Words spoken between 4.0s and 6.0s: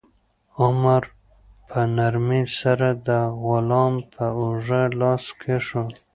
پر اوږه لاس کېښود.